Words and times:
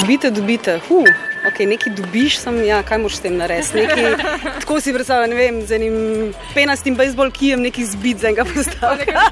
Dobite, 0.00 0.30
dobite. 0.30 0.80
Huh. 0.88 1.04
Okay, 1.46 1.66
nekaj 1.66 1.92
dobiš, 1.94 2.38
sem, 2.38 2.64
ja, 2.64 2.82
kaj 2.86 2.98
moš 3.02 3.16
s 3.18 3.20
tem 3.20 3.36
narediti. 3.36 3.86
Tako 4.60 4.80
si 4.80 4.92
predstavljam, 4.94 5.30
ne 5.30 5.36
vem, 5.36 5.60
z 5.66 5.74
enim 5.74 5.94
penastim 6.54 6.94
bejzbol 6.94 7.30
kijem, 7.30 7.62
nekaj 7.66 7.84
zbit 7.84 8.22
za 8.22 8.30
enega 8.30 8.44
postavka. 8.44 9.26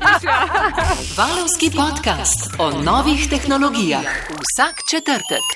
Valovski 1.19 1.71
podcast 1.71 2.55
o 2.59 2.71
novih 2.83 3.29
tehnologijah 3.31 4.07
vsak 4.27 4.83
četrtek. 4.91 5.47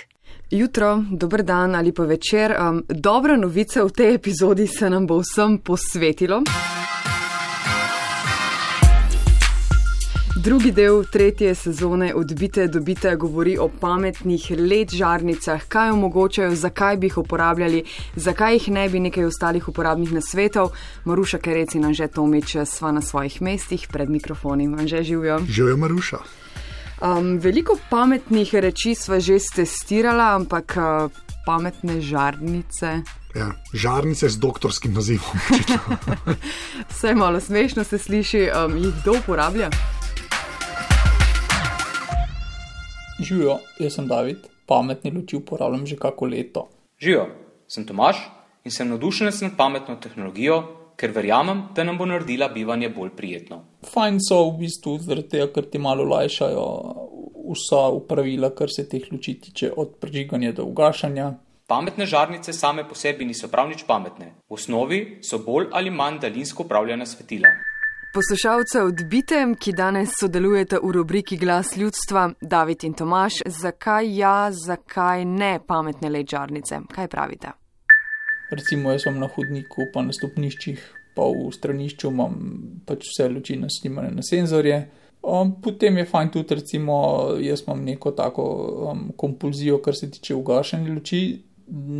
Jutro, 0.50 1.02
dober 1.10 1.42
dan 1.42 1.74
ali 1.74 1.92
pa 1.92 2.02
večer. 2.02 2.54
Um, 2.60 2.84
dobra 2.88 3.36
novica 3.36 3.82
v 3.84 3.90
tej 3.90 4.14
epizodi 4.14 4.66
se 4.66 4.90
nam 4.90 5.06
bo 5.06 5.18
vsem 5.18 5.58
posvetilo. 5.58 6.42
Drugi 10.44 10.72
del 10.72 11.04
tretje 11.10 11.54
sezone 11.54 12.14
odbite, 12.14 12.66
dobite, 12.68 13.16
govori 13.16 13.58
o 13.58 13.68
pametnih 13.80 14.50
LED 14.50 14.90
žarnicah, 14.92 15.62
kaj 15.68 15.90
omogočajo, 15.90 16.54
zakaj 16.54 16.96
bi 16.96 17.06
jih 17.06 17.16
uporabljali, 17.18 17.84
zakaj 18.16 18.52
jih 18.52 18.68
ne 18.68 18.88
bi 18.88 19.00
nekaj 19.00 19.24
ostalih 19.24 19.68
uporabnih 19.68 20.12
nasvetov. 20.12 20.74
Maruša 21.04 21.38
Kerec 21.38 21.74
in 21.74 21.88
Anže 21.88 22.10
Tomič 22.12 22.56
sva 22.66 22.92
na 22.92 23.00
svojih 23.00 23.40
mestih 23.42 23.88
pred 23.88 24.10
mikrofoni. 24.10 24.68
Anže 24.78 25.02
živijo. 25.02 25.40
Živijo 25.48 25.76
Maruša. 25.76 26.18
Um, 27.00 27.38
veliko 27.38 27.78
pametnih 27.90 28.54
reči 28.54 28.94
sva 28.94 29.20
že 29.20 29.40
testirala, 29.56 30.34
ampak 30.36 30.76
uh, 30.76 31.10
pametne 31.46 32.00
žarnice. 32.00 33.00
Ja, 33.34 33.50
žarnice 33.72 34.28
z 34.28 34.36
doktorskim 34.36 34.92
nazivom. 34.92 35.40
Vse 36.92 37.14
malo 37.14 37.40
smešno 37.40 37.84
se 37.84 37.98
sliši, 37.98 38.48
um, 38.52 38.76
jih 38.76 38.92
kdo 39.00 39.18
uporablja? 39.24 39.70
Živijo, 43.34 43.58
jaz 43.78 43.94
sem 43.94 44.06
David, 44.06 44.36
pametne 44.66 45.10
luči 45.10 45.36
uporabljam 45.36 45.86
že 45.86 45.96
kako 45.96 46.26
leto. 46.26 46.68
Živijo, 47.00 47.26
sem 47.68 47.86
Tomaš 47.86 48.16
in 48.64 48.70
sem 48.70 48.88
navdušenec 48.88 49.40
nad 49.40 49.56
pametno 49.56 49.96
tehnologijo, 49.96 50.60
ker 50.96 51.10
verjamem, 51.10 51.64
da 51.74 51.84
nam 51.84 51.98
bo 51.98 52.06
naredila 52.06 52.48
bivanje 52.48 52.88
bolj 52.88 53.10
prijetno. 53.16 53.64
Fajn 53.90 54.20
so 54.28 54.38
v 54.50 54.60
bistvu 54.60 54.98
zaradi 55.02 55.28
tega, 55.28 55.48
ker 55.50 55.66
ti 55.66 55.82
malo 55.82 56.04
lajšajo 56.04 56.68
vsa 57.50 57.82
upravila, 57.98 58.54
kar 58.54 58.70
se 58.70 58.86
teh 58.88 59.10
luči 59.12 59.34
tiče, 59.40 59.72
od 59.76 59.98
prižiganja 60.00 60.52
do 60.52 60.70
ugašanja. 60.70 61.32
Pametne 61.66 62.06
žarnice 62.06 62.52
same 62.52 62.86
po 62.88 62.94
sebi 62.94 63.24
niso 63.24 63.48
prav 63.48 63.68
nič 63.68 63.82
pametne. 63.88 64.34
V 64.48 64.54
osnovi 64.54 65.18
so 65.22 65.42
bolj 65.42 65.72
ali 65.72 65.90
manj 65.90 66.22
daljinsko 66.22 66.62
upravljena 66.62 67.06
svetila. 67.06 67.50
Poslušalce 68.14 68.82
odbite, 68.82 69.34
ki 69.58 69.72
danes 69.74 70.12
sodelujete 70.20 70.78
v 70.82 70.90
rubriki 70.94 71.36
Glas 71.36 71.76
ljudstva, 71.76 72.30
David 72.40 72.84
in 72.84 72.92
Tomaš, 72.94 73.40
zakaj 73.46 74.18
ja, 74.18 74.50
zakaj 74.52 75.24
ne 75.24 75.58
pametne 75.66 76.08
leđarnice? 76.08 76.78
Kaj 76.94 77.08
pravite? 77.08 77.48
Recimo, 78.50 78.92
jaz 78.92 79.02
sem 79.02 79.18
na 79.18 79.26
hodniku, 79.26 79.88
pa 79.94 80.04
na 80.06 80.14
stopniščih, 80.14 80.84
pa 81.16 81.26
v 81.26 81.48
stranišču 81.56 82.12
imam 82.12 82.36
pač 82.86 83.08
vse 83.08 83.26
luči 83.32 83.56
nasnimane 83.58 84.12
na 84.14 84.22
senzorje. 84.22 84.76
Um, 85.22 85.50
potem 85.64 85.98
je 85.98 86.04
fajn 86.12 86.30
tudi, 86.36 86.60
recimo, 86.60 87.00
jaz 87.42 87.64
imam 87.66 87.82
neko 87.82 88.12
tako 88.14 88.44
um, 88.92 89.08
kompulzijo, 89.16 89.80
kar 89.82 89.98
se 89.98 90.10
tiče 90.10 90.38
ugašanja 90.38 90.94
luči, 90.94 91.24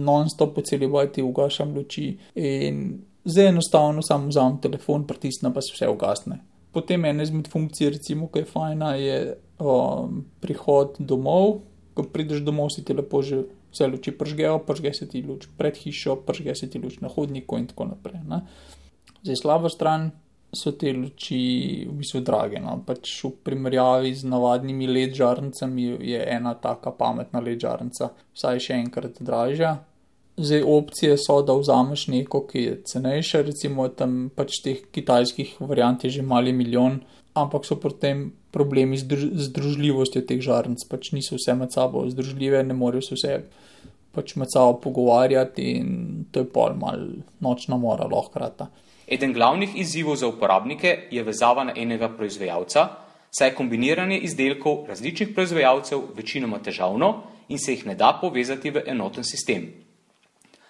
non-stop 0.07 0.55
po 0.55 0.63
celi 0.63 0.87
bajti 0.87 1.27
ugašam 1.27 1.75
luči 1.75 2.13
in 2.39 2.87
zdaj 3.25 3.49
enostavno 3.49 4.03
samo 4.03 4.29
vzamem 4.29 4.61
telefon, 4.61 5.07
pritisnem 5.07 5.53
pa 5.55 5.63
se 5.63 5.73
vse 5.75 5.89
ugasne. 5.89 6.41
Potem 6.73 7.05
ena 7.05 7.23
izmed 7.23 7.49
funkcij, 7.49 7.91
recimo, 7.95 8.29
ki 8.29 8.43
je 8.43 8.51
fajna, 8.51 8.95
je 8.99 9.19
um, 9.63 10.25
prihod 10.41 10.99
domov. 10.99 11.61
Ko 11.95 12.03
prideš 12.11 12.43
domov, 12.43 12.73
si 12.75 12.83
ti 12.85 12.95
lepo 12.95 13.23
že 13.23 13.45
vse 13.71 13.87
luči 13.87 14.13
pržgejo, 14.19 14.59
pržge 14.67 14.95
se 14.95 15.09
ti 15.09 15.23
luč 15.23 15.47
pred 15.59 15.77
hišo, 15.77 16.17
pržge 16.27 16.55
se 16.55 16.71
ti 16.71 16.79
luč 16.79 16.99
na 17.01 17.09
hodniku 17.09 17.59
in 17.59 17.67
tako 17.71 17.87
naprej. 17.93 18.21
Ne? 18.27 18.43
Zdaj 19.23 19.41
slaba 19.41 19.71
stran 19.71 20.11
so 20.55 20.73
te 20.73 20.93
luči 20.93 21.87
v 21.89 21.95
bistvu 21.99 22.23
drage. 22.27 22.61
No? 22.63 22.77
Pač 22.87 23.11
v 23.25 23.33
primerjavi 23.47 24.15
z 24.15 24.31
navadnimi 24.31 24.87
LED 24.87 25.15
žarnicami 25.19 25.97
je 26.03 26.21
ena 26.27 26.55
taka 26.55 26.91
pametna 26.91 27.43
LED 27.43 27.63
žarnica 27.67 28.11
vsaj 28.35 28.63
še 28.67 28.79
enkrat 28.83 29.19
dražja. 29.23 29.77
Zdaj, 30.37 30.63
opcije 30.67 31.17
so, 31.19 31.43
da 31.43 31.55
vzameš 31.55 32.09
neko, 32.11 32.41
ki 32.47 32.63
je 32.63 32.79
cenejša, 32.91 33.43
recimo 33.47 33.87
tam 33.89 34.31
pač 34.35 34.59
teh 34.65 34.81
kitajskih 34.91 35.61
variant 35.61 36.05
je 36.05 36.11
že 36.11 36.23
mali 36.23 36.53
milijon, 36.53 37.01
ampak 37.35 37.67
so 37.67 37.77
potem 37.79 38.33
problemi 38.51 38.97
z 38.99 39.07
združljivostjo 39.49 40.25
teh 40.27 40.41
žarnic, 40.43 40.83
pač 40.91 41.13
niso 41.13 41.39
vse 41.39 41.55
med 41.55 41.71
sabo 41.73 42.03
združljive, 42.11 42.65
ne 42.67 42.75
morejo 42.75 43.03
se 43.03 43.15
vse 43.15 43.37
pač 44.15 44.35
med 44.35 44.51
sabo 44.51 44.81
pogovarjati 44.81 45.63
in 45.79 46.27
to 46.31 46.43
je 46.43 46.51
pol 46.51 46.75
mal 46.79 47.07
nočna 47.41 47.77
mora 47.77 48.07
lahko 48.11 48.35
krata. 48.35 48.69
Eden 49.07 49.33
glavnih 49.33 49.77
izzivov 49.79 50.17
za 50.17 50.27
uporabnike 50.27 51.09
je 51.11 51.23
vezava 51.23 51.65
na 51.65 51.75
enega 51.77 52.09
proizvajalca, 52.09 52.89
saj 53.31 53.49
je 53.49 53.55
kombiniranje 53.55 54.19
izdelkov 54.19 54.87
različnih 54.89 55.35
proizvajalcev 55.35 56.03
večinoma 56.17 56.59
težavno 56.59 57.15
in 57.49 57.59
se 57.59 57.75
jih 57.75 57.87
ne 57.87 57.95
da 57.95 58.17
povezati 58.21 58.71
v 58.71 58.87
enoten 58.87 59.25
sistem. 59.25 59.84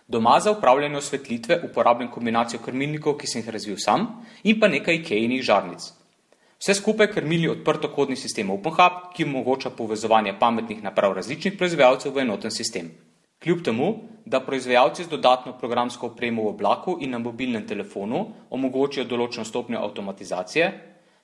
Doma 0.07 0.41
za 0.41 0.51
upravljanje 0.53 0.97
osvetlitve 0.97 1.61
uporabljam 1.65 2.11
kombinacijo 2.11 2.61
krmilnikov, 2.61 3.17
ki 3.17 3.27
sem 3.27 3.41
jih 3.41 3.49
razvil 3.49 3.77
sam, 3.79 4.07
in 4.43 4.61
pa 4.61 4.69
nekaj 4.69 4.99
IKEA-nih 5.01 5.43
žarnic. 5.43 5.87
Vse 6.61 6.75
skupaj 6.75 7.11
krmili 7.13 7.49
odprtokodni 7.49 8.17
sistem 8.17 8.51
OpenHub, 8.51 9.01
ki 9.17 9.25
omogoča 9.25 9.71
povezovanje 9.71 10.37
pametnih 10.41 10.83
naprav 10.83 11.13
različnih 11.17 11.57
proizvajalcev 11.59 12.13
v 12.13 12.21
enoten 12.21 12.51
sistem. 12.51 12.93
Kljub 13.43 13.65
temu, 13.65 13.89
da 14.25 14.41
proizvajalci 14.41 15.05
z 15.05 15.09
dodatno 15.09 15.57
programsko 15.59 16.07
opremo 16.07 16.43
v 16.43 16.53
oblaku 16.53 16.99
in 17.01 17.11
na 17.11 17.19
mobilnem 17.19 17.67
telefonu 17.67 18.27
omogočajo 18.51 19.09
določeno 19.09 19.45
stopnjo 19.45 19.81
avtomatizacije, 19.85 20.71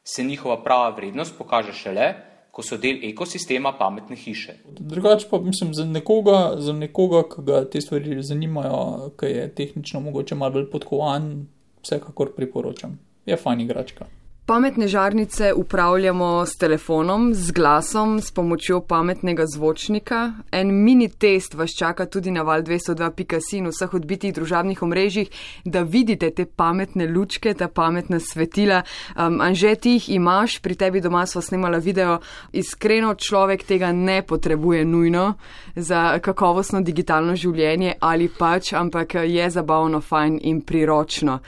se 0.04 0.24
njihova 0.24 0.62
prava 0.64 0.90
vrednost 0.96 1.36
pokaže 1.38 1.72
šele, 1.72 2.14
ko 2.50 2.62
so 2.62 2.76
del 2.76 3.04
ekosistema 3.06 3.72
pametne 3.78 4.16
hiše. 4.16 4.54
Drugače 4.78 5.26
pa 5.30 5.40
mislim, 5.40 5.74
za 5.74 5.84
nekoga, 5.84 6.54
za 6.58 6.72
nekoga, 6.72 7.22
ki 7.22 7.44
ga 7.46 7.64
te 7.70 7.80
stvari 7.80 8.22
zanimajo, 8.22 9.10
ki 9.20 9.26
je 9.26 9.48
tehnično 9.54 10.00
mogoče 10.00 10.34
malo 10.34 10.58
bolj 10.58 10.70
podkovan, 10.70 11.46
vsekakor 11.82 12.34
priporočam. 12.36 12.98
Je 13.26 13.36
fajn 13.36 13.60
igračka. 13.60 14.06
Pametne 14.50 14.88
žarnice 14.88 15.52
upravljamo 15.54 16.46
s 16.46 16.56
telefonom, 16.56 17.34
z 17.34 17.52
glasom, 17.52 18.20
s 18.20 18.30
pomočjo 18.30 18.80
pametnega 18.80 19.44
zvočnika. 19.54 20.32
En 20.52 20.84
mini 20.84 21.08
test 21.08 21.54
vas 21.54 21.70
čaka 21.78 22.06
tudi 22.06 22.30
na 22.30 22.42
val 22.42 22.62
202.si 22.62 23.58
in 23.58 23.68
vseh 23.70 23.94
odbitih 23.94 24.34
družabnih 24.34 24.82
omrežjih, 24.82 25.30
da 25.64 25.82
vidite 25.82 26.30
te 26.30 26.46
pametne 26.46 27.06
lučke, 27.06 27.54
ta 27.54 27.68
pametna 27.68 28.18
svetila. 28.20 28.82
Um, 29.16 29.40
Anže, 29.40 29.74
ti 29.74 29.90
jih 29.90 30.10
imaš, 30.10 30.58
pri 30.58 30.74
tebi 30.74 31.00
doma 31.00 31.26
smo 31.26 31.42
snimala 31.42 31.78
video. 31.78 32.18
Iskreno, 32.52 33.14
človek 33.14 33.62
tega 33.62 33.92
ne 33.92 34.22
potrebuje 34.22 34.84
nujno 34.84 35.34
za 35.76 36.18
kakovostno 36.18 36.80
digitalno 36.80 37.36
življenje 37.36 37.94
ali 38.00 38.28
pač, 38.28 38.72
ampak 38.72 39.14
je 39.14 39.50
zabavno, 39.50 40.00
fajn 40.00 40.40
in 40.42 40.60
priročno. 40.60 41.38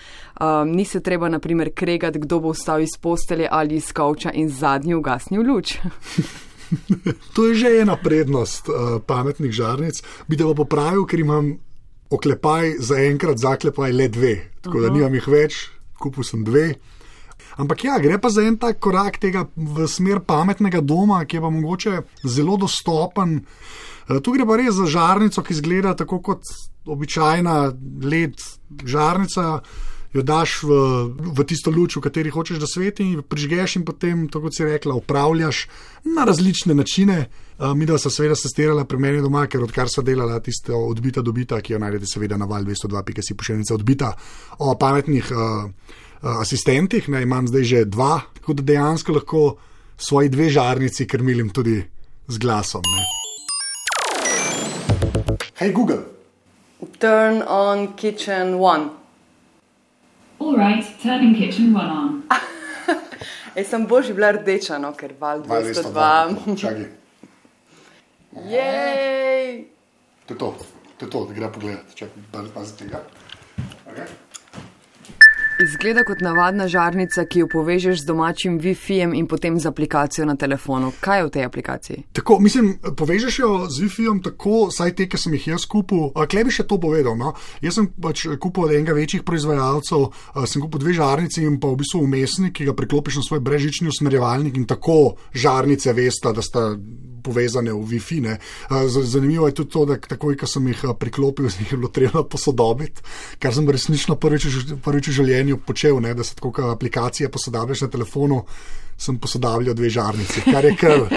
Um, 0.43 0.71
ni 0.75 0.85
se 0.85 1.01
treba, 1.01 1.29
na 1.29 1.39
primer, 1.39 1.71
kregati, 1.75 2.19
kdo 2.19 2.41
bo 2.41 2.51
vstal 2.51 2.81
iz 2.83 2.97
postelje 3.01 3.49
ali 3.51 3.77
iz 3.77 3.93
kavča 3.93 4.33
in 4.35 4.49
zadnji 4.49 4.95
ugasnil 4.95 5.43
luč. 5.47 5.77
to 7.35 7.47
je 7.47 7.55
že 7.55 7.71
ena 7.81 7.97
prednost 7.97 8.69
uh, 8.69 8.99
pametnih 9.07 9.53
žarnic. 9.53 10.03
Bi 10.27 10.37
te 10.37 10.43
pa 10.43 10.55
popravil, 10.55 11.05
ker 11.07 11.21
imam 11.21 11.53
oklepaj 12.11 12.75
za 12.79 12.99
enkrat, 12.99 13.39
zaklepaj 13.39 13.93
le 13.93 14.09
dve, 14.09 14.35
tako 14.61 14.79
uh 14.79 14.83
-huh. 14.83 14.89
da 14.89 14.95
nimam 14.95 15.15
jih 15.15 15.29
več, 15.29 15.71
kupil 15.99 16.25
sem 16.25 16.45
dve. 16.45 16.75
Ampak 17.57 17.85
ja, 17.85 17.99
gre 17.99 18.19
pa 18.19 18.29
za 18.31 18.43
en 18.43 18.57
tak 18.57 18.81
korak 18.81 19.19
tega 19.19 19.47
v 19.57 19.87
smer 19.87 20.21
pametnega 20.27 20.81
doma, 20.81 21.25
ki 21.25 21.37
je 21.37 21.41
pa 21.41 21.51
mogoče 21.51 22.03
zelo 22.25 22.57
dostopen. 22.57 23.45
Uh, 24.09 24.19
tu 24.19 24.33
gre 24.33 24.47
pa 24.47 24.57
res 24.57 24.75
za 24.75 24.87
žarnico, 24.87 25.43
ki 25.43 25.53
izgleda 25.53 25.95
tako 25.95 26.19
kot 26.21 26.43
običajna 26.87 27.73
led 28.03 28.35
žarnica 28.85 29.61
jo 30.13 30.23
daš 30.23 30.63
v, 30.63 30.77
v 31.33 31.45
tisto 31.49 31.73
luč, 31.73 31.97
v 31.97 32.05
kateri 32.05 32.31
hočeš, 32.33 32.61
da 32.61 32.69
sveti, 32.69 33.17
prižgeš 33.29 33.81
in 33.81 33.85
potem, 33.89 34.27
kot 34.29 34.53
si 34.55 34.67
rekla, 34.69 34.95
upravljaš 35.01 35.67
na 36.05 36.27
različne 36.29 36.75
načine. 36.75 37.27
Uh, 37.59 37.73
mi, 37.77 37.87
da 37.87 37.99
so 37.99 38.11
seveda 38.11 38.37
sestirala 38.37 38.85
pri 38.85 38.99
meni 38.99 39.23
doma, 39.23 39.47
ker 39.47 39.63
odkar 39.63 39.89
so 39.89 40.03
delala 40.03 40.41
tisto 40.43 40.77
odbita 40.89 41.23
dobita, 41.23 41.61
ki 41.63 41.77
jo 41.77 41.81
najdete 41.83 42.09
seveda 42.11 42.37
na 42.37 42.49
val 42.51 42.65
202, 42.67 43.03
ki 43.15 43.25
si 43.25 43.37
pošiljnica 43.39 43.75
odbita 43.75 44.13
o 44.59 44.75
pametnih 44.79 45.31
uh, 45.31 45.71
asistentih, 46.43 47.09
ne, 47.09 47.23
imam 47.23 47.47
zdaj 47.49 47.65
že 47.65 47.85
dva, 47.85 48.21
tako 48.41 48.59
da 48.59 48.63
dejansko 48.73 49.13
lahko 49.13 49.43
svoji 49.97 50.29
dve 50.29 50.51
žarnici 50.51 51.07
krmilim 51.07 51.51
tudi 51.51 51.83
z 52.29 52.39
glasom. 52.39 52.83
Ne. 52.83 53.03
Hej 55.63 55.73
Google. 55.73 56.03
Turn 56.99 57.43
on 57.47 57.95
kitchen 57.97 58.59
one. 58.59 59.02
All 60.43 60.57
right, 60.57 60.85
turning 61.03 61.35
kitchen 61.35 61.73
one 61.73 61.91
on. 61.91 62.23
Jaz 63.57 63.67
sem 63.67 63.87
božji 63.87 64.15
bila 64.15 64.33
rdeča, 64.33 64.79
no, 64.79 64.91
ker 64.93 65.13
val 65.21 65.43
202. 65.43 66.37
Jej! 68.51 69.65
To 70.27 70.35
je 70.35 70.39
to, 70.39 70.55
to, 70.99 71.07
je 71.07 71.11
to 71.11 71.25
da 71.29 71.35
gre 71.37 71.53
pogledat, 71.53 71.95
če 71.95 72.09
pazi 72.55 72.75
tega. 72.81 73.05
Okay. 73.87 74.22
Izgleda 75.63 76.03
kot 76.05 76.21
navadna 76.21 76.67
žarnica, 76.69 77.23
ki 77.25 77.45
jo 77.45 77.47
povežeš 77.53 78.01
z 78.03 78.09
domačim 78.09 78.59
Wi-Fi-jem 78.59 79.13
in 79.15 79.29
potem 79.31 79.61
z 79.61 79.69
aplikacijo 79.71 80.27
na 80.27 80.35
telefonu. 80.37 80.91
Kaj 81.01 81.21
je 81.21 81.27
v 81.27 81.31
tej 81.37 81.45
aplikaciji? 81.47 81.99
Tako, 82.19 82.39
mislim, 82.43 82.73
povežeš 82.99 83.39
jo 83.39 83.51
z 83.71 83.85
Wi-Fi-jem 83.85 84.23
tako, 84.25 84.73
saj 84.75 84.97
te, 84.99 85.07
ki 85.07 85.21
sem 85.21 85.37
jih 85.39 85.53
jaz 85.53 85.69
kupil. 85.71 86.11
Klej 86.11 86.49
bi 86.49 86.57
še 86.57 86.67
to 86.67 86.81
povedal. 86.83 87.15
No? 87.19 87.35
Jaz 87.63 87.79
sem 87.79 87.87
pač 87.95 88.25
kupil 88.43 88.67
od 88.67 88.75
enega 88.75 88.97
večjih 88.97 89.23
proizvajalcev, 89.29 90.09
sem 90.51 90.65
kupil 90.65 90.83
dve 90.83 90.97
žarnici 90.99 91.47
in 91.47 91.61
pa 91.63 91.71
v 91.71 91.79
bistvu 91.85 92.03
umestnik, 92.09 92.57
ki 92.59 92.67
ga 92.67 92.75
priklopiš 92.75 93.21
na 93.21 93.27
svoj 93.29 93.45
brežični 93.47 93.93
usmerjevalnik 93.93 94.59
in 94.59 94.67
tako 94.67 95.15
žarnice 95.31 95.95
veste, 95.95 96.35
da 96.35 96.43
sta 96.43 96.73
povezane 97.23 97.73
v 97.73 97.83
Wi-Fi. 97.95 98.21
ne. 98.21 98.39
Zanimivo 98.89 99.47
je 99.47 99.55
tudi 99.55 99.71
to, 99.71 99.85
da 99.87 99.97
takoj, 99.97 100.37
ko 100.37 100.47
sem 100.47 100.69
jih 100.69 100.85
priklopil, 100.99 101.47
jih 101.61 101.73
je 101.73 101.79
bilo 101.79 101.89
treba 101.89 102.25
posodobiti, 102.25 103.03
kar 103.39 103.55
sem 103.55 103.69
resnično 103.69 104.17
prvič, 104.17 104.49
prvič 104.83 105.09
v 105.09 105.19
življenju 105.23 105.63
počel, 105.67 106.01
ne, 106.01 106.15
da 106.15 106.25
se 106.25 106.37
tako 106.39 106.53
kot 106.53 106.73
aplikacije 106.75 107.31
posodabljaš 107.33 107.87
na 107.87 107.93
telefonu, 107.93 108.45
sem 109.03 109.19
posodabljal 109.19 109.75
dve 109.75 109.91
žarnici, 109.91 110.45
kar 110.47 110.65
je 110.65 110.77
kar. 110.77 111.07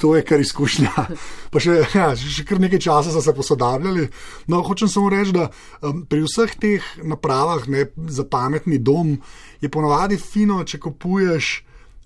To 0.00 0.16
je 0.16 0.22
kar 0.24 0.40
izkušnja. 0.40 0.92
Pa 1.50 1.60
še, 1.62 1.78
ja, 1.98 2.10
še 2.16 2.44
kar 2.46 2.60
nekaj 2.62 2.82
časa 2.82 3.12
so 3.14 3.22
se 3.24 3.34
posodabljali. 3.34 4.08
No, 4.50 4.62
hočem 4.66 4.90
samo 4.90 5.10
reči, 5.12 5.34
da 5.34 5.48
um, 5.82 6.04
pri 6.08 6.22
vseh 6.26 6.54
teh 6.60 6.86
napravah 7.02 7.66
ne, 7.70 7.86
za 8.10 8.26
pametni 8.28 8.78
dom 8.78 9.16
je 9.62 9.70
ponovadi 9.72 10.18
fino, 10.20 10.60
če 10.66 10.80
kupuješ, 10.82 11.52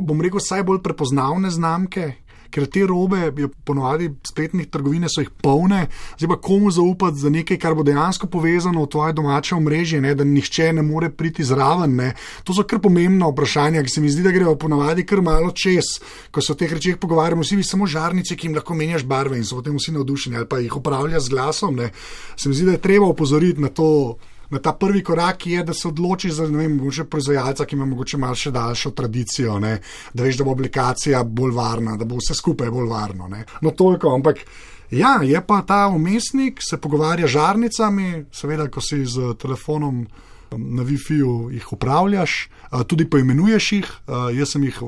bom 0.01 0.21
rekel, 0.25 0.41
vsaj 0.43 0.65
bolj 0.69 0.83
prepoznavne 0.85 1.53
znamke. 1.53 2.13
Ker 2.57 2.65
te 2.73 2.87
robe, 2.89 3.19
je 3.37 3.49
ponovadi 3.69 4.09
spletnih 4.25 4.71
trgovine, 4.73 5.11
so 5.13 5.21
jih 5.21 5.29
polne, 5.45 5.83
zdaj 6.17 6.31
pa 6.31 6.39
komu 6.41 6.71
zaupati 6.73 7.21
za 7.21 7.29
nekaj, 7.29 7.59
kar 7.61 7.75
bo 7.77 7.85
dejansko 7.85 8.31
povezano 8.33 8.87
v 8.87 8.89
tvoje 8.95 9.13
domače 9.13 9.59
omrežje, 9.59 10.01
ne, 10.01 10.15
da 10.17 10.25
nihče 10.25 10.71
ne 10.73 10.85
more 10.87 11.11
priti 11.13 11.45
zraven. 11.45 11.99
Ne. 12.01 12.15
To 12.49 12.57
so 12.57 12.65
kar 12.65 12.81
pomembna 12.81 13.29
vprašanja, 13.29 13.83
ki 13.85 13.93
se 13.93 14.01
mi 14.01 14.09
zdi, 14.09 14.25
da 14.25 14.33
grejo 14.33 14.55
ponovadi 14.57 15.05
kar 15.05 15.21
malo 15.21 15.53
čez, 15.53 15.99
ko 16.33 16.41
se 16.41 16.55
o 16.55 16.57
teh 16.57 16.73
rečeh 16.73 16.97
pogovarjamo. 17.03 17.45
Vsi 17.45 17.61
vi 17.61 17.67
samo 17.67 17.87
žarnice, 17.87 18.39
ki 18.41 18.49
jim 18.49 18.57
lahko 18.57 18.75
menjaš 18.79 19.05
barve 19.05 19.37
in 19.37 19.45
so 19.45 19.61
potem 19.61 19.77
vsi 19.77 19.93
navdušeni 19.93 20.41
ali 20.41 20.49
pa 20.49 20.63
jih 20.65 20.81
upravljaš 20.81 21.29
z 21.29 21.35
glasom. 21.37 21.77
Ne. 21.77 21.91
Se 22.37 22.49
mi 22.49 22.57
zdi, 22.57 22.71
da 22.71 22.79
je 22.79 22.85
treba 22.89 23.13
opozoriti 23.13 23.61
na 23.61 23.69
to. 23.69 24.17
Na 24.51 24.59
ta 24.59 24.73
prvi 24.73 25.03
korak 25.05 25.47
je, 25.47 25.63
da 25.65 25.75
se 25.75 25.89
odločiš 25.89 26.33
za 26.33 26.47
ne 26.49 26.59
vem, 26.59 26.77
mogoče 26.77 27.05
proizvajalca, 27.05 27.65
ki 27.65 27.77
ima 27.77 27.87
morda 27.87 28.19
malo 28.19 28.35
še 28.35 28.51
daljšo 28.51 28.91
tradicijo, 28.91 29.59
ne? 29.59 29.81
da 30.15 30.23
veš, 30.23 30.39
da 30.39 30.45
bo 30.45 30.55
aplikacija 30.55 31.25
bolj 31.25 31.55
varna, 31.57 31.97
da 31.97 32.05
bo 32.05 32.21
vse 32.21 32.35
skupaj 32.35 32.71
bolj 32.71 32.89
varno. 32.91 33.29
Ne? 33.29 33.45
No, 33.61 33.71
toliko, 33.71 34.15
ampak 34.15 34.45
ja, 34.91 35.19
je 35.23 35.41
pa 35.47 35.63
ta 35.67 35.87
umestnik, 35.89 36.63
se 36.63 36.79
pogovarja 36.79 37.27
z 37.27 37.37
žarnicami, 37.39 38.25
seveda, 38.33 38.71
ko 38.71 38.81
si 38.81 39.03
z 39.05 39.35
telefonom 39.43 40.07
na 40.55 40.83
Wi-Fi-ju 40.83 41.51
jih 41.51 41.73
upravljaš, 41.73 42.49
tudi 42.87 43.09
poimenuješ 43.11 43.73
jih. 43.73 43.91
Jaz 44.39 44.55
sem 44.55 44.65
jih 44.65 44.79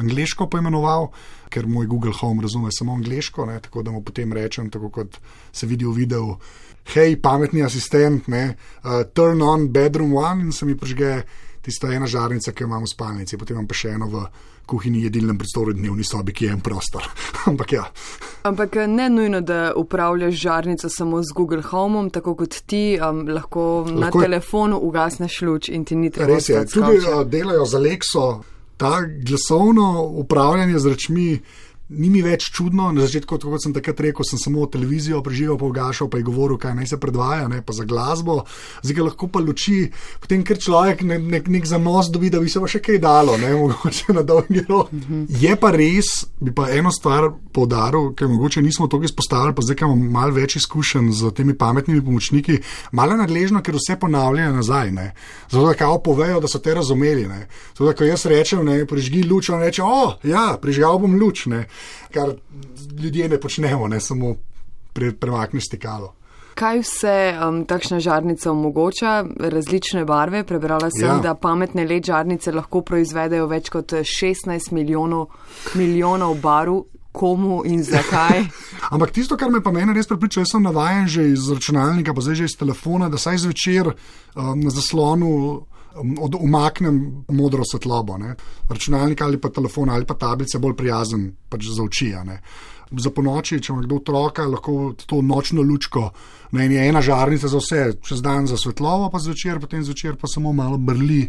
angliško 0.00 0.48
poimenoval, 0.52 1.08
ker 1.48 1.66
moj 1.66 1.86
Google 1.86 2.12
Home 2.20 2.42
razume 2.42 2.72
samo 2.72 2.92
angliško, 2.92 3.46
ne, 3.46 3.60
tako 3.60 3.82
da 3.82 3.90
mu 3.90 4.02
potem 4.04 4.32
rečem, 4.32 4.70
tako 4.70 4.90
kot 4.90 5.16
se 5.52 5.66
vidi 5.66 5.86
v 5.86 5.94
videu, 5.96 6.36
hej, 6.94 7.16
pametni 7.22 7.62
asistent, 7.62 8.28
ne, 8.28 8.54
uh, 8.84 9.02
turn 9.12 9.42
on 9.42 9.68
bedroom 9.72 10.14
one 10.16 10.48
in 10.48 10.52
se 10.52 10.66
mi 10.66 10.76
prižge 10.76 11.22
tista 11.62 11.92
ena 11.92 12.06
žarnica, 12.06 12.52
ki 12.52 12.64
jo 12.64 12.68
imam 12.70 12.82
v 12.86 12.88
spalnici, 12.88 13.36
potem 13.36 13.56
imam 13.58 13.66
pa 13.68 13.74
še 13.76 13.90
eno 13.96 14.06
v 14.08 14.22
kuhinji, 14.68 15.02
jedilnem 15.06 15.38
prostoru, 15.40 15.72
dnevni 15.72 16.04
sobi, 16.04 16.32
ki 16.32 16.44
je 16.44 16.52
en 16.52 16.60
prostor. 16.60 17.06
Ampak 17.50 17.72
ja. 17.72 17.86
Ampak 18.48 18.76
eh, 18.76 18.86
ne 18.86 19.08
nujno, 19.10 19.40
da 19.40 19.72
upravljaš 19.76 20.34
žarnico 20.34 20.88
samo 20.92 21.22
z 21.22 21.32
Google 21.34 21.62
Homeom, 21.62 22.10
tako 22.10 22.34
kot 22.34 22.60
ti 22.66 22.98
um, 23.00 23.24
lahko, 23.28 23.84
lahko 23.88 24.00
na 24.00 24.10
je- 24.12 24.24
telefonu 24.26 24.80
ugasneš 24.82 25.40
luč 25.42 25.68
in 25.68 25.84
ti 25.84 25.96
ni 25.96 26.10
treba. 26.10 26.34
Res 26.34 26.48
je, 26.48 26.64
tudi 26.72 27.00
uh, 27.00 27.24
delajo 27.24 27.64
z 27.64 27.80
Alexo, 27.80 28.26
ta 28.76 29.00
glasovno 29.24 30.02
upravljanje 30.22 30.78
z 30.78 30.94
rečmi. 30.94 31.30
Ni 31.88 32.10
mi 32.12 32.20
več 32.20 32.50
čudno, 32.52 32.90
na 32.92 33.06
začetku, 33.06 33.38
kot 33.40 33.62
sem 33.64 33.72
takrat 33.72 34.02
rekel, 34.04 34.26
sem 34.28 34.36
samo 34.36 34.66
televizijo 34.68 35.22
preživel, 35.24 35.56
pa 35.56 35.64
ugašal, 35.70 36.10
pa 36.12 36.18
je 36.20 36.26
govoril, 36.26 36.58
kaj 36.60 36.74
naj 36.76 36.90
se 36.90 36.98
predvaja, 37.00 37.46
ne, 37.48 37.62
pa 37.64 37.72
za 37.72 37.86
glasbo, 37.88 38.42
zdaj 38.82 38.96
ga 38.98 39.06
lahko 39.06 39.28
pa 39.32 39.40
luči, 39.40 39.86
potem 40.20 40.42
ker 40.44 40.60
človek 40.60 41.00
ne, 41.08 41.16
ne, 41.16 41.40
nek 41.40 41.64
zanos 41.64 42.10
dobi, 42.12 42.28
da 42.28 42.42
bi 42.44 42.52
se 42.52 42.60
pa 42.60 42.68
še 42.68 42.82
kaj 42.84 43.00
dalo, 43.00 43.38
ne, 43.40 43.54
mogoče 43.62 44.12
na 44.12 44.24
dolgi 44.28 44.66
rok. 44.68 44.92
Je 45.32 45.54
pa 45.56 45.70
res, 45.72 46.10
bi 46.44 46.52
pa 46.52 46.68
eno 46.76 46.92
stvar 46.92 47.30
poudaril, 47.56 48.12
ker 48.12 48.28
mogoče 48.28 48.60
nismo 48.60 48.84
toliko 48.84 49.08
izpostavili, 49.08 49.56
pa 49.56 49.64
zdaj, 49.64 49.80
imamo 49.80 50.12
malo 50.18 50.36
več 50.36 50.58
izkušenj 50.60 51.08
z 51.22 51.32
temi 51.40 51.56
pametnimi 51.56 52.04
pomočniki, 52.04 52.58
malo 52.92 53.16
nadležno, 53.16 53.64
ker 53.64 53.80
vse 53.80 53.96
ponavljajo 53.96 54.52
nazaj. 54.60 54.92
Ne. 54.92 55.08
Zato, 55.48 55.64
da 55.64 55.72
kao 55.72 55.96
povejo, 56.04 56.44
da 56.44 56.52
so 56.52 56.60
te 56.60 56.76
razumeli. 56.76 57.24
Zato, 57.72 57.88
da 57.88 57.96
ko 57.96 58.04
jaz 58.04 58.28
rečem, 58.28 58.60
ne, 58.68 58.82
prižgi 58.84 59.24
luč, 59.24 59.48
on 59.48 59.64
reče, 59.64 59.82
o, 59.88 60.18
ja, 60.28 60.50
prižgal 60.60 61.00
bom 61.00 61.16
luč, 61.16 61.48
ne. 61.48 61.64
Kar 62.14 62.34
ljudje 63.02 63.28
ne 63.28 63.40
počnemo, 63.40 63.88
ne 63.88 64.00
samo 64.00 64.34
pre, 64.92 65.12
premakneš 65.12 65.66
stikalo. 65.66 66.14
Kaj 66.58 66.80
vse 66.82 67.16
um, 67.38 67.60
takšna 67.70 68.00
žarnica 68.02 68.50
omogoča? 68.50 69.24
Različne 69.38 70.04
barve. 70.04 70.44
Prebrala 70.44 70.90
sem, 70.90 71.06
Ja. 71.06 71.18
da 71.22 71.34
pametne 71.34 71.84
LED 71.86 72.04
žarnice 72.10 72.52
lahko 72.52 72.82
proizvedejo 72.82 73.46
več 73.46 73.68
kot 73.70 73.92
16 73.92 74.72
milijonov, 74.72 75.28
milijonov 75.74 76.34
barv. 76.42 76.80
Komu 77.12 77.62
in 77.66 77.80
zakaj? 77.82 78.44
Ampak 78.94 79.10
tisto, 79.10 79.36
kar 79.36 79.50
me 79.50 79.62
pa 79.62 79.72
meni 79.72 79.94
res 79.96 80.06
prepriča, 80.06 80.40
jaz 80.44 80.52
sem 80.52 80.62
navaden 80.62 81.08
že 81.08 81.24
iz 81.32 81.48
računalnika, 81.50 82.14
pa 82.14 82.20
zdaj 82.20 82.34
že 82.34 82.44
iz 82.44 82.54
telefona, 82.60 83.08
da 83.08 83.18
saj 83.18 83.38
zvečer 83.42 83.88
um, 83.88 84.60
na 84.60 84.70
zaslonu 84.70 85.64
od, 86.20 86.34
umaknem 86.40 87.24
modro 87.28 87.62
svetlobo. 87.64 88.18
Ne. 88.18 88.34
Računalnik 88.68 89.20
ali 89.20 89.40
pa 89.40 89.48
telefon 89.48 89.90
ali 89.90 90.06
pa 90.06 90.14
tablice 90.14 90.56
je 90.56 90.60
bolj 90.60 90.76
prijazen 90.76 91.30
pač 91.48 91.70
za 91.76 91.82
oči. 91.82 92.14
ne. 92.24 92.40
Za 92.88 93.10
ponoči, 93.10 93.60
če 93.60 93.72
ima 93.72 93.82
kdo 93.84 93.98
otroka, 94.00 94.46
lahko 94.48 94.94
to 95.06 95.20
nočno 95.22 95.62
lučko, 95.62 96.06
ne 96.56 96.88
ena 96.88 97.02
žarnica 97.04 97.48
za 97.48 97.58
vse, 97.60 97.82
čez 98.00 98.22
dan 98.24 98.46
za 98.46 98.56
svetlobo, 98.56 99.10
pa 99.12 99.18
zvečer, 99.18 99.60
potem 99.60 99.84
zvečer 99.84 100.16
pa 100.16 100.26
samo 100.26 100.52
malo 100.52 100.78
brli. 100.78 101.28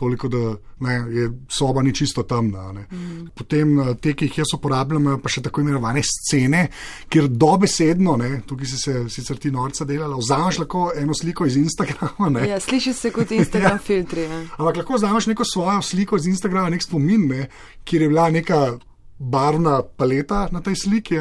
Toliko, 0.00 0.30
da 0.32 0.38
ne, 0.86 0.94
je 1.12 1.26
soba 1.52 1.82
ni 1.84 1.92
čisto 1.94 2.22
temna. 2.24 2.70
Mm. 2.72 3.26
Potem 3.36 3.74
eh, 3.80 3.90
te, 4.00 4.14
ki 4.16 4.30
jih 4.30 4.38
jaz 4.40 4.54
uporabljam, 4.56 5.10
pa 5.20 5.28
še 5.28 5.42
tako 5.44 5.60
imenovane 5.60 6.00
scene, 6.06 6.62
kjer 7.12 7.28
dobesedno, 7.28 8.16
ne, 8.16 8.30
tukaj 8.48 8.70
si 8.70 8.80
se 8.80 8.94
sicer 9.12 9.36
ti 9.36 9.52
norca 9.52 9.84
delala, 9.84 10.16
vzameš 10.16 10.62
lahko 10.64 10.86
eno 10.96 11.12
sliko 11.14 11.44
iz 11.46 11.58
Instagrama. 11.60 12.30
Ne, 12.32 12.46
Ja, 12.48 12.60
sliši 12.60 12.94
se 12.96 13.12
kot 13.12 13.30
Instagram 13.36 13.76
ja. 13.80 13.84
filtri. 13.84 14.24
Ja. 14.24 14.40
Ampak 14.56 14.80
lahko 14.80 14.96
vzameš 14.96 15.28
neko 15.34 15.44
svojo 15.44 15.82
sliko 15.84 16.16
iz 16.16 16.26
Instagrama, 16.32 16.72
nek 16.72 16.82
spomin, 16.82 17.28
ne, 17.28 17.48
kjer 17.84 18.02
je 18.02 18.08
bila 18.08 18.30
neka 18.32 18.78
barvna 19.20 19.82
paleta 19.96 20.48
na 20.52 20.62
tej 20.64 20.76
sliki. 20.76 21.18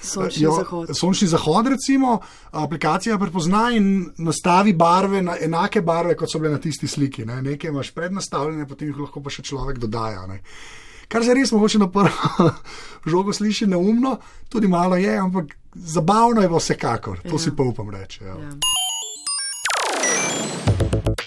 Sončni 0.00 0.48
zahod. 0.48 0.92
Sončni 0.96 1.28
zahod, 1.28 1.68
recimo, 1.68 2.18
aplikacija 2.50 3.18
prepozna 3.20 3.66
in 3.76 4.06
nastavi 4.18 4.72
barve 4.72 5.22
na 5.22 5.36
enake 5.40 5.82
barve, 5.84 6.16
kot 6.16 6.32
so 6.32 6.40
bile 6.40 6.54
na 6.56 6.60
tisti 6.60 6.88
sliki. 6.88 7.26
Ne. 7.28 7.42
Nekaj 7.42 7.70
imaš 7.70 7.92
prednastavljene, 7.94 8.68
potem 8.68 8.88
jih 8.88 9.02
lahko 9.04 9.20
pa 9.20 9.32
še 9.34 9.44
človek 9.44 9.78
dodaja. 9.82 10.24
Ne. 10.30 10.40
Kar 11.08 11.24
se 11.24 11.34
res 11.36 11.52
mogoče 11.52 11.82
na 11.82 11.90
prvo 11.92 12.48
žogo 13.12 13.32
sliši 13.32 13.68
neumno, 13.68 14.16
tudi 14.48 14.68
malo 14.68 14.96
je, 14.96 15.12
ampak 15.20 15.52
zabavno 15.74 16.40
je 16.40 16.48
pa 16.48 16.62
vsekakor, 16.62 17.20
to 17.28 17.36
ja. 17.36 17.44
si 17.44 17.52
pa 17.56 17.68
upam 17.68 17.92
reči. 17.92 18.24
Ja. 18.24 18.38
Ja. 18.40 18.56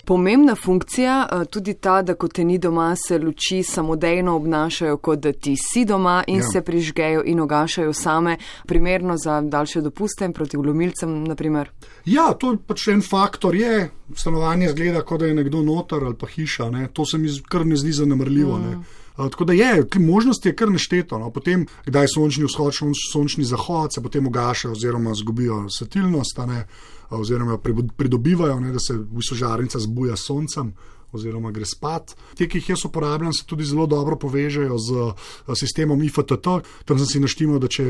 Pomembna 0.07 0.55
funkcija, 0.55 1.27
eh, 1.31 1.45
tudi 1.45 1.73
ta, 1.73 2.01
da 2.01 2.13
ko 2.13 2.27
te 2.27 2.43
ni 2.43 2.57
doma, 2.57 2.95
se 2.95 3.17
luči 3.19 3.63
samodejno 3.63 4.35
obnašajo, 4.35 4.97
kot 4.97 5.19
da 5.19 5.33
ti 5.33 5.55
si 5.59 5.85
doma 5.85 6.23
in 6.27 6.37
Ja. 6.37 6.43
se 6.43 6.61
prižgejo 6.61 7.23
in 7.25 7.39
ogašajo 7.39 7.93
same, 7.93 8.37
primerno 8.65 9.17
za 9.17 9.41
daljše 9.41 9.81
dopuste 9.81 10.29
proti 10.33 10.57
vlomilcem, 10.57 11.23
naprimer. 11.23 11.71
Ja, 12.05 12.33
to 12.33 12.51
je 12.51 12.57
pač 12.67 12.87
en 12.87 13.01
faktor. 13.01 13.55
Je. 13.55 13.89
Stanovanje 14.15 14.69
zgleda, 14.69 15.01
kot 15.01 15.19
da 15.19 15.25
je 15.25 15.33
nekdo 15.33 15.61
noter 15.61 16.03
ali 16.03 16.15
pa 16.15 16.27
hiša. 16.27 16.69
Ne. 16.69 16.87
To 16.93 17.05
se 17.05 17.17
mi 17.17 17.27
kar 17.49 17.65
ne 17.65 17.75
zdi 17.75 17.91
zanemrljivo. 17.91 18.57
Mm. 18.57 18.85
Tako 19.17 19.45
da 19.45 19.53
je, 19.53 19.87
te 19.89 19.99
možnosti 19.99 20.49
je 20.49 20.55
kar 20.55 20.69
nešteto. 20.71 21.17
No. 21.17 21.31
Potem, 21.33 21.65
kdaj 21.85 22.07
sončni 22.13 22.45
vzhod, 22.45 22.73
sonč- 22.73 23.07
sončni 23.11 23.43
zahod, 23.43 23.93
se 23.93 24.01
potem 24.01 24.27
ugašajo 24.27 24.71
oziroma 24.71 25.13
zgubijo 25.13 25.65
svetilnost, 25.69 26.37
ne, 26.47 26.67
oziroma 27.09 27.57
pridobivajo, 27.97 28.59
ne, 28.59 28.71
da 28.71 28.79
se 28.79 28.93
v 28.93 29.17
bistvu 29.17 29.35
žarnica 29.35 29.79
zbuja 29.79 30.15
s 30.15 30.29
soncem. 30.29 30.73
Oziroma, 31.11 31.53
gre 31.55 31.65
spat. 31.65 32.17
Te, 32.35 32.49
ki 32.51 32.59
jih 32.59 32.69
jaz 32.69 32.81
uporabljam, 32.85 33.31
se 33.33 33.45
tudi 33.47 33.63
zelo 33.65 33.85
dobro 33.87 34.17
povežejo 34.19 34.77
z 34.77 34.91
eh, 35.07 35.55
sistemom 35.55 36.03
IFTT. 36.03 36.47
Tam 36.85 36.99
sem 36.99 37.07
si 37.07 37.21
naštimal, 37.23 37.61
da 37.63 37.69
če 37.71 37.85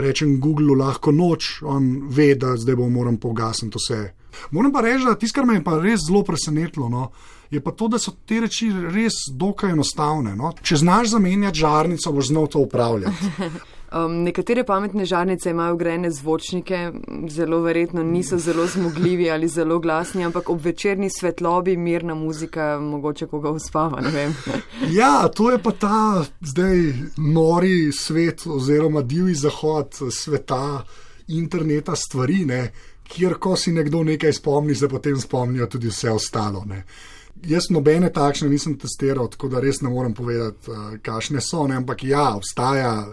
rečem 0.00 0.40
Google 0.40 0.72
lahko 0.80 1.12
noč, 1.12 1.60
on 1.62 2.08
ve, 2.08 2.32
da 2.34 2.56
zdaj 2.56 2.80
bom 2.80 2.92
moram 2.92 3.20
pogasniti 3.20 3.78
vse. 3.78 4.00
Moram 4.50 4.72
pa 4.72 4.80
reči, 4.80 5.04
da 5.04 5.14
tisto, 5.14 5.38
kar 5.38 5.46
me 5.46 5.58
je 5.58 5.64
pa 5.64 5.76
res 5.78 6.08
zelo 6.08 6.24
presenetilo, 6.24 6.88
no, 6.88 7.10
je 7.54 7.60
pa 7.64 7.72
to, 7.72 7.88
da 7.88 7.98
so 7.98 8.12
te 8.26 8.40
reči 8.44 8.70
res 8.94 9.24
dokaj 9.32 9.72
enostavne. 9.76 10.34
No. 10.36 10.52
Če 10.62 10.82
znaš 10.82 11.14
zamenjati 11.14 11.62
žarnico, 11.62 12.12
boš 12.12 12.32
znal 12.32 12.50
to 12.52 12.66
upravljati. 12.66 13.32
Um, 13.94 14.14
nekatere 14.26 14.64
pametne 14.64 15.04
žarnice 15.06 15.50
imajo 15.50 15.76
grejene 15.76 16.10
zvočnike, 16.10 16.92
zelo 17.30 17.60
verjetno 17.62 18.02
niso 18.02 18.38
zelo 18.38 18.66
zmogljivi 18.66 19.30
ali 19.30 19.48
zelo 19.48 19.78
glasni, 19.78 20.24
ampak 20.24 20.50
ob 20.50 20.64
večerni 20.64 21.10
svetlobi 21.10 21.76
mirna 21.76 22.14
muzika 22.14 22.78
mogoče 22.80 23.26
koga 23.26 23.50
uspava. 23.50 24.02
Ja, 24.90 25.28
to 25.28 25.50
je 25.50 25.58
pa 25.62 25.70
ta 25.70 26.24
zdaj 26.40 26.92
nori 27.16 27.92
svet 27.92 28.46
oziroma 28.46 29.02
divji 29.02 29.34
zahod 29.34 29.94
sveta 30.10 30.84
interneta 31.28 31.96
stvari, 31.96 32.44
ne, 32.44 32.72
kjer 33.08 33.34
ko 33.34 33.56
si 33.56 33.72
nekdo 33.72 34.02
nekaj 34.02 34.32
spomni, 34.32 34.74
se 34.74 34.88
potem 34.88 35.20
spomnijo 35.20 35.66
tudi 35.66 35.88
vse 35.88 36.10
ostalo. 36.10 36.64
Ne. 36.66 36.82
Jaz 37.42 37.66
nobene 37.70 38.12
takšne 38.12 38.48
nisem 38.48 38.78
testiral, 38.78 39.28
tako 39.28 39.48
da 39.48 39.60
res 39.60 39.80
ne 39.80 39.90
morem 39.90 40.14
povedati, 40.14 40.70
uh, 40.70 40.76
kakšne 41.02 41.40
so, 41.40 41.66
ne, 41.66 41.76
ampak 41.76 42.04
ja, 42.04 42.34
obstaja. 42.36 43.12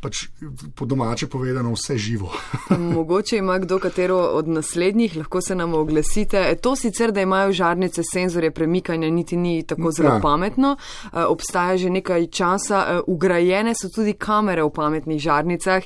Pač 0.00 0.30
po 0.74 0.86
domače 0.88 1.26
povedano, 1.28 1.74
vse 1.76 1.98
živo. 1.98 2.30
Mogoče 2.96 3.36
ima 3.36 3.58
kdo 3.58 3.78
katero 3.78 4.16
od 4.16 4.48
naslednjih, 4.48 5.16
lahko 5.16 5.40
se 5.40 5.54
nam 5.54 5.74
oglasite. 5.74 6.38
E, 6.40 6.54
To 6.56 6.76
sicer, 6.76 7.12
da 7.12 7.20
imajo 7.20 7.52
žarnice 7.52 8.02
senzorje 8.12 8.50
premikanja, 8.50 9.10
niti 9.10 9.36
ni 9.36 9.62
tako 9.62 9.92
zelo 9.92 10.08
Ja. 10.14 10.20
pametno. 10.22 10.76
E, 11.04 11.20
Obstaja 11.24 11.76
že 11.76 11.90
nekaj 11.90 12.26
časa, 12.26 12.86
e, 12.88 13.00
ugrajene 13.06 13.74
so 13.74 13.88
tudi 13.94 14.12
kamere 14.12 14.62
v 14.62 14.70
pametnih 14.70 15.20
žarnicah. 15.20 15.82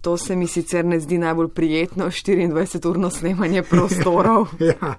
To 0.00 0.16
se 0.16 0.36
mi 0.36 0.46
sicer 0.46 0.84
ne 0.84 1.00
zdi 1.00 1.18
najbolj 1.18 1.48
prijetno, 1.48 2.06
24-urno 2.06 3.10
snemanje 3.10 3.62
prostorov. 3.62 4.46
ja. 4.74 4.94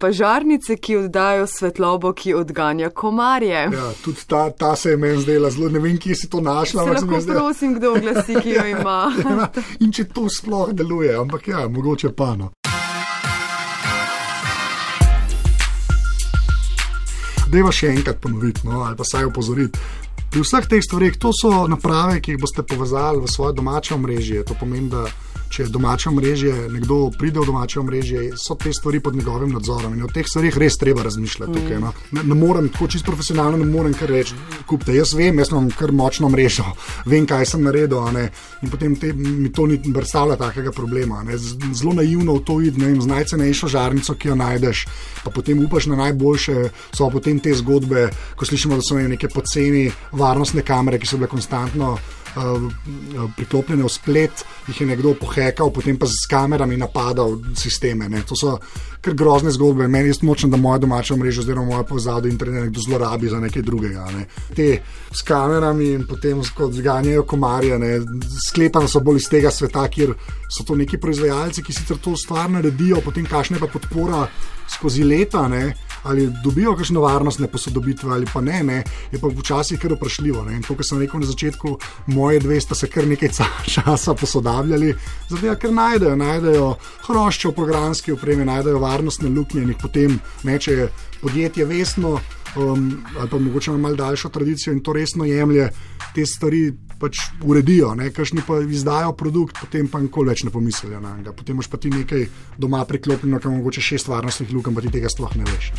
Pa 0.00 0.08
žarnice, 0.10 0.76
ki 0.76 0.96
oddajo 0.96 1.44
svetlobo, 1.46 2.12
ki 2.12 2.32
odganja 2.34 2.88
komarje. 2.90 3.66
Ja, 3.68 3.88
tudi 4.00 4.24
ta, 4.26 4.46
ta 4.50 4.72
se 4.72 4.90
je 4.90 4.96
meni 4.96 5.20
zdela 5.20 5.50
zelo, 5.50 5.68
ne 5.68 5.78
vem, 5.78 5.98
kje 5.98 6.14
si 6.16 6.28
to 6.28 6.40
našla. 6.40 6.84
Se 6.84 6.90
lahko 6.90 7.20
zdela- 7.20 7.38
prosim, 7.38 7.74
kdo 7.74 7.90
oglasi, 7.92 8.34
ki 8.36 8.50
jo 8.50 8.64
ima. 8.74 9.12
Ja, 9.20 9.48
In 9.80 9.92
če 9.92 10.06
to 10.06 10.24
sploh 10.30 10.72
deluje, 10.72 11.12
ampak 11.14 11.48
ja, 11.48 11.66
mogoče 11.68 12.12
pa 12.12 12.32
no. 12.34 12.48
Deva 17.50 17.68
še 17.70 17.90
enkrat 17.90 18.20
ponoviti, 18.22 18.64
no, 18.64 18.80
ali 18.80 18.96
pa 18.96 19.04
saj 19.04 19.26
opozoriti. 19.26 19.78
Pri 20.30 20.40
vseh 20.40 20.64
teh 20.64 20.80
stvareh, 20.80 21.16
to 21.18 21.32
so 21.34 21.66
naprave, 21.66 22.20
ki 22.22 22.36
jih 22.36 22.40
boste 22.40 22.62
povezali 22.62 23.18
v 23.18 23.26
svoje 23.28 23.52
domače 23.52 23.94
omrežje. 23.96 24.44
To 24.44 24.54
pomeni, 24.54 24.88
da 24.88 25.04
če 25.50 25.66
domače 25.72 26.08
omrežje, 26.08 26.54
nekdo 26.70 27.10
pride 27.18 27.40
v 27.42 27.48
domače 27.48 27.80
omrežje, 27.80 28.22
so 28.38 28.54
te 28.54 28.72
stvari 28.72 29.00
pod 29.02 29.16
njegovim 29.16 29.50
nadzorom 29.54 29.94
in 29.96 30.04
o 30.06 30.10
teh 30.12 30.26
stvareh 30.26 30.56
res 30.58 30.78
treba 30.78 31.02
razmišljati. 31.02 31.52
Tukaj, 31.56 31.80
no. 31.82 31.92
ne, 32.16 32.24
ne 32.30 32.36
morem, 32.38 32.68
tako 32.70 32.86
čisto 32.94 33.10
profesionalno, 33.10 33.58
ne 33.58 33.66
morem 33.66 33.94
kar 33.98 34.12
reči, 34.14 34.38
kupite. 34.70 34.94
Jaz 34.94 35.14
vem, 35.18 35.38
jaz 35.42 35.50
imam 35.50 35.66
kar 35.74 35.92
močno 35.92 36.30
mrežo, 36.30 36.66
vem, 37.10 37.26
kaj 37.26 37.48
sem 37.54 37.66
naredil. 37.66 37.98
In 38.62 38.70
potem 38.70 38.94
te, 38.96 39.12
mi 39.12 39.50
to 39.52 39.66
ni 39.66 39.80
predstavlja 39.82 40.38
takega 40.38 40.72
problema. 40.72 41.24
ne. 41.26 41.38
Zelo 41.38 41.96
naivno 41.98 42.38
v 42.38 42.44
to 42.46 42.60
id, 42.60 42.78
ne 42.78 42.92
vem, 42.92 43.00
z 43.02 43.10
najcenejšo 43.10 43.68
žarnico, 43.68 44.14
ki 44.14 44.30
jo 44.30 44.38
najdeš, 44.38 44.86
pa 45.24 45.34
potem 45.34 45.58
upaš 45.64 45.90
na 45.90 45.98
najboljše. 46.04 46.70
So 46.94 47.10
potem 47.10 47.40
te 47.42 47.54
zgodbe, 47.54 48.08
ko 48.36 48.46
slišimo, 48.46 48.78
da 48.78 48.86
so 48.86 48.98
neke 49.00 49.28
poceni 49.28 49.88
varnostne 50.12 50.62
kamere, 50.62 50.98
ki 50.98 51.10
so 51.10 51.18
bile 51.18 51.30
konstantno 51.30 51.96
priklopljene 53.36 53.84
v 53.84 53.88
splet, 53.88 54.44
jih 54.68 54.80
je 54.80 54.86
nekdo 54.86 55.14
pohekal, 55.18 55.72
potem 55.74 55.98
pa 55.98 56.06
z 56.06 56.28
kamerami 56.30 56.76
napadal 56.76 57.38
sisteme. 57.58 58.08
Ne. 58.08 58.22
To 58.28 58.36
so 58.38 58.58
kar 59.00 59.14
grozne 59.14 59.50
zgodbe. 59.50 59.88
Meni 59.88 60.08
je 60.08 60.14
močno, 60.22 60.48
da 60.48 60.56
moja 60.56 60.78
domača 60.78 61.16
mreža, 61.16 61.40
oziroma 61.40 61.66
moja 61.66 61.82
povezava 61.84 62.20
do 62.20 62.28
interneta, 62.28 62.64
nekdo 62.64 62.80
zlorabi 62.80 63.28
za 63.28 63.40
nekaj 63.40 63.62
drugega. 63.62 64.06
Ne. 64.16 64.26
Te 64.56 64.68
s 65.12 65.22
kamerami 65.22 65.92
in 65.94 66.06
potem 66.06 66.42
ko 66.56 66.70
zganjajo 66.72 67.24
komarje, 67.24 67.78
ne. 67.78 67.92
sklepam, 68.48 68.88
so 68.88 69.00
bolj 69.00 69.24
iz 69.24 69.28
tega 69.28 69.50
sveta, 69.50 69.86
kjer 69.88 70.14
so 70.50 70.64
to 70.64 70.76
neki 70.76 70.98
proizvajalci, 70.98 71.62
ki 71.62 71.72
sicer 71.72 71.98
to 72.02 72.16
stvar 72.16 72.50
naredijo, 72.50 73.00
potem 73.04 73.26
kakšna 73.26 73.56
je 73.56 73.60
pa 73.60 73.72
podpora 73.72 74.26
skozi 74.68 75.04
leta. 75.04 75.48
Ne. 75.48 75.74
Ali 76.02 76.28
dobijo 76.44 76.76
kakšne 76.76 77.00
varnostne 77.00 77.48
posodobitve, 77.48 78.12
ali 78.12 78.26
pa 78.32 78.40
ne, 78.40 78.62
ne 78.62 78.78
je 79.12 79.18
pa 79.20 79.28
včasih 79.28 79.80
kar 79.80 79.92
vprašljivo. 79.92 80.44
ne. 80.44 80.56
In 80.56 80.62
To, 80.62 80.74
kar 80.74 80.84
sem 80.84 80.98
rekel 80.98 81.20
na 81.20 81.26
začetku, 81.26 81.78
moje 82.06 82.40
dve 82.40 82.60
sta 82.60 82.74
se 82.74 82.86
kar 82.86 83.06
nekaj 83.06 83.28
časa 83.74 84.14
posodabljali, 84.14 84.94
zato 85.28 85.54
ker 85.60 85.72
najdejo, 85.72 86.16
najdejo 86.16 86.74
hrošče 87.06 87.48
v 87.48 87.54
programski 87.54 88.12
opremi, 88.12 88.44
najdejo 88.44 88.78
varnostne 88.78 89.28
luknje 89.28 89.62
in 89.62 89.68
jih 89.74 89.80
potem, 89.80 90.20
ne, 90.42 90.58
če 90.58 90.72
je 90.72 90.90
podjetje 91.20 91.64
vestno 91.64 92.20
um, 92.56 93.04
ali 93.18 93.30
pa 93.30 93.38
mogoče 93.38 93.70
ima 93.70 93.78
malo 93.78 93.96
daljšo 93.96 94.28
tradicijo 94.28 94.72
in 94.72 94.80
to 94.80 94.92
resno 94.92 95.24
jemlje, 95.24 95.70
te 96.14 96.26
stvari 96.26 96.72
pač 97.00 97.18
uredijo, 97.42 97.94
kakšni 98.16 98.42
pa 98.46 98.60
izdajo 98.60 99.12
produkt, 99.12 99.56
potem 99.60 99.88
pa 99.88 100.00
nikoli 100.00 100.28
več 100.28 100.44
ne 100.44 100.50
pomislijo 100.50 101.00
na 101.00 101.16
njega. 101.16 101.32
Potem 101.32 101.56
imaš 101.56 101.70
pa 101.72 101.80
ti 101.80 101.90
nekaj 101.90 102.26
doma 102.58 102.84
priklopljeno, 102.84 103.40
kam 103.40 103.56
mogoče 103.56 103.80
šest 103.80 104.08
varnostnih 104.08 104.52
lukenj, 104.52 104.74
pa 104.74 104.84
ti 104.84 104.92
tega 104.98 105.08
sploh 105.08 105.36
ne 105.36 105.48
veš. 105.48 105.72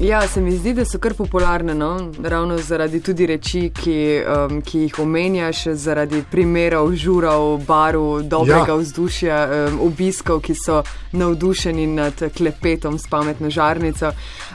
Ja, 0.00 0.28
se 0.28 0.40
mi 0.40 0.56
zdi, 0.56 0.72
da 0.72 0.84
so 0.88 0.98
kar 0.98 1.12
popularne, 1.14 1.74
no? 1.74 2.12
ravno 2.22 2.56
zaradi 2.58 3.02
tudi 3.04 3.26
reči, 3.28 3.66
ki, 3.68 3.96
um, 4.24 4.62
ki 4.64 4.86
jih 4.86 4.98
omenjaš, 5.02 5.66
zaradi 5.76 6.22
primerov, 6.30 6.94
žurov, 6.96 7.58
barv, 7.68 8.22
dobrega 8.24 8.72
ja. 8.72 8.78
vzdušja, 8.80 9.40
um, 9.44 9.76
obiskov, 9.84 10.40
ki 10.40 10.56
so 10.56 10.78
navdušeni 11.12 11.84
nad 11.86 12.24
klepetom 12.36 12.96
s 12.98 13.12
pametno 13.12 13.50
žarnico. 13.52 14.14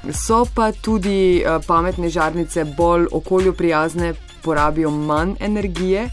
So 0.09 0.47
pa 0.49 0.71
tudi 0.71 1.43
uh, 1.45 1.61
pametne 1.67 2.09
žarnice 2.09 2.65
bolj 2.77 3.05
okolju 3.11 3.53
prijazne, 3.53 4.15
porabijo 4.41 4.89
manj 4.89 5.37
energije. 5.39 6.09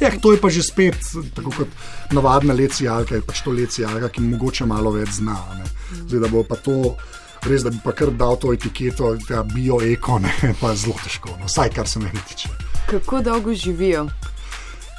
Ja, 0.00 0.12
to 0.20 0.36
je 0.36 0.40
pa 0.40 0.52
že 0.52 0.62
spet, 0.62 1.00
tako 1.34 1.56
kot 1.56 2.12
navadna 2.12 2.52
lecijalka, 2.52 3.16
je 3.16 3.24
pač 3.24 3.40
to 3.40 3.50
lecijalka, 3.50 4.12
ki 4.12 4.28
mogoče 4.28 4.68
malo 4.68 4.92
več 4.92 5.22
zna. 5.24 5.40
ne. 5.56 5.68
Zdaj, 6.04 6.20
da 6.20 6.28
bo 6.28 6.44
pa 6.44 6.60
to. 6.60 6.96
Res, 7.44 7.62
da 7.62 7.70
bi 7.70 7.76
pa 7.84 7.92
kar 7.92 8.08
dal 8.10 8.38
to 8.40 8.54
etiketo, 8.56 9.10
da 9.28 9.42
bio-eko, 9.44 10.18
ne, 10.18 10.32
pa 10.60 10.72
zelo 10.74 10.96
težko, 11.04 11.34
no, 11.40 11.44
vsaj 11.44 11.74
kar 11.76 11.88
se 11.88 12.00
meni 12.00 12.22
tiče. 12.28 12.48
Kako 12.88 13.20
dolgo 13.20 13.54
živijo? 13.54 14.06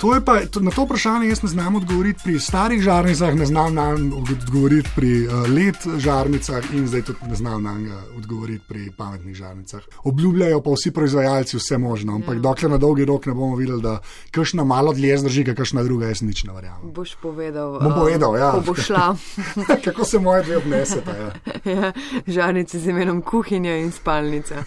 To 0.06 0.14
pa, 0.26 0.46
to, 0.46 0.60
na 0.60 0.72
to 0.72 0.84
vprašanje 0.86 1.28
jaz 1.28 1.44
ne 1.44 1.50
znam 1.50 1.76
odgovoriti 1.76 2.20
pri 2.24 2.40
starih 2.40 2.82
žarnicah, 2.82 3.36
ne 3.36 3.46
znam 3.46 3.74
nam 3.74 4.14
odgovoriti 4.14 4.90
pri 4.96 5.28
uh, 5.28 5.34
let 5.50 5.76
žarnicah 5.98 6.64
in 6.74 6.88
zdaj 6.88 7.02
tudi 7.02 7.20
ne 7.30 7.36
znam 7.36 7.64
nam 7.64 7.88
odgovoriti 8.18 8.66
pri 8.68 8.92
pametnih 8.98 9.36
žarnicah. 9.36 9.82
Obljubljajo 10.04 10.62
pa 10.62 10.70
vsi 10.70 10.92
proizvajalci 10.92 11.58
vse 11.58 11.78
možno, 11.78 12.16
ampak 12.16 12.36
ja. 12.36 12.40
dokler 12.40 12.72
na 12.72 12.78
dolgi 12.78 13.06
rok 13.06 13.26
ne 13.26 13.34
bomo 13.34 13.56
videli, 13.56 13.82
da 13.82 14.00
kakšna 14.32 14.64
malo 14.64 14.94
dlje 14.94 15.18
zdrži, 15.18 15.44
kakšna 15.44 15.84
druga, 15.84 16.08
jaz 16.08 16.22
nič 16.22 16.44
ne 16.44 16.54
verjamem. 16.54 16.92
Boš 16.94 17.16
povedal, 17.22 17.80
Bom 17.82 17.94
povedal, 17.94 18.38
ja. 18.38 18.52
ko 18.52 18.62
bo 18.62 18.76
šla. 18.76 19.16
Kako 19.86 20.06
se 20.06 20.20
moje 20.20 20.44
dve 20.44 20.58
obnesete? 20.58 21.16
Ja. 21.20 21.32
Ja, 21.76 21.92
žarnice 22.28 22.80
z 22.80 22.90
imenom 22.90 23.22
kuhinja 23.22 23.78
in 23.78 23.92
spalnica. 23.92 24.62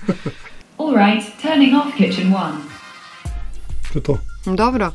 All 0.79 0.97
right, 0.97 1.23
turning 1.43 1.77
off 1.79 1.95
kitchen 1.97 2.35
one. 2.35 2.59
To 3.93 3.99
je 3.99 4.03
to. 4.03 4.19
Dobro. 4.45 4.93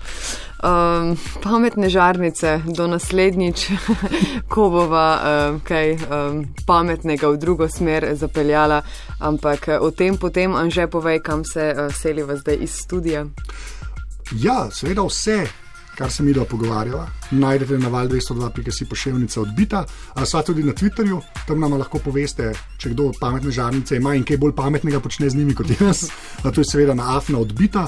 Um, 0.64 1.18
pametne 1.44 1.90
žarnice, 1.90 2.62
do 2.66 2.88
naslednjič, 2.88 3.68
ko 4.54 4.70
bova 4.70 5.08
um, 5.20 5.60
kaj 5.60 5.92
um, 5.94 6.46
pametnega 6.66 7.28
v 7.28 7.38
drugo 7.38 7.68
smer 7.68 8.08
zapeljala, 8.16 8.82
ampak 9.20 9.68
o 9.82 9.92
tem 9.92 10.18
potem, 10.18 10.56
Anže, 10.56 10.88
povej, 10.88 11.20
kam 11.20 11.44
se 11.44 11.76
uh, 11.76 11.92
seliva 11.92 12.38
zdaj 12.40 12.58
iz 12.64 12.78
studia. 12.80 13.26
Ja, 14.32 14.72
seveda 14.72 15.04
vse, 15.04 15.44
kar 15.98 16.12
se 16.12 16.24
mi 16.24 16.34
da 16.34 16.46
pogovarjava, 16.46 17.08
najdete 17.32 17.78
na 17.78 17.88
val 17.88 18.08
202.si 18.08 18.86
pošiljnica 18.86 19.42
odbita, 19.42 19.86
ali 20.14 20.28
pa 20.32 20.42
tudi 20.42 20.64
na 20.64 20.74
Twitterju, 20.74 21.22
tam 21.48 21.60
nam 21.60 21.74
lahko 21.74 22.00
poveste, 22.00 22.54
če 22.78 22.90
kdo 22.90 23.12
pametne 23.20 23.52
žarnice 23.52 23.96
ima 23.96 24.16
in 24.16 24.24
kaj 24.24 24.38
bolj 24.38 24.56
pametnega 24.56 25.00
počne 25.00 25.30
z 25.30 25.36
njimi 25.36 25.56
kot 25.56 25.70
jaz. 25.82 26.10
A 26.44 26.52
To 26.52 26.62
je 26.62 26.66
seveda 26.72 26.94
na 26.94 27.18
afna 27.18 27.40
odbita. 27.40 27.88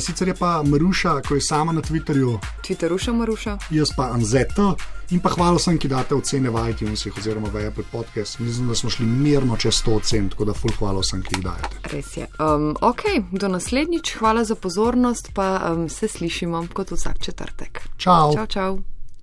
Sicer 0.00 0.28
je 0.28 0.34
pa 0.34 0.62
Maruša, 0.62 1.20
ko 1.28 1.34
je 1.34 1.40
sama 1.40 1.72
na 1.72 1.80
Twitterju, 1.80 2.38
Twitter 2.62 2.88
ruša, 2.88 3.12
maruša. 3.12 3.58
jaz 3.70 3.88
pa 3.96 4.10
Anzeta. 4.12 4.74
In 5.10 5.20
pa 5.20 5.28
hvala 5.34 5.58
vsem, 5.58 5.76
ki 5.78 5.88
date 5.88 6.16
ocene 6.16 6.50
v 6.50 6.62
iTunesih 6.70 7.18
oziroma 7.18 7.50
v 7.52 7.66
Apple 7.68 7.84
Podcast. 7.92 8.38
Mislim, 8.38 8.68
da 8.68 8.74
smo 8.74 8.90
šli 8.90 9.06
mirno 9.06 9.56
čez 9.56 9.82
100 9.84 9.96
ocen, 9.96 10.30
tako 10.32 10.48
da 10.48 10.54
ful 10.56 10.72
hvala 10.78 11.04
vsem, 11.04 11.22
ki 11.22 11.36
jih 11.36 11.44
dajete. 11.44 11.82
Res 11.92 12.16
je. 12.16 12.30
Um, 12.40 12.72
ok, 12.80 13.04
do 13.32 13.48
naslednjič, 13.48 14.16
hvala 14.16 14.44
za 14.44 14.54
pozornost, 14.54 15.30
pa 15.34 15.60
um, 15.72 15.88
se 15.88 16.08
slišimo 16.08 16.66
kot 16.72 16.90
vsak 16.96 17.20
četrtek. 17.20 17.84
Čau! 17.96 18.34
Čau, 18.34 18.46
čau. 18.46 18.93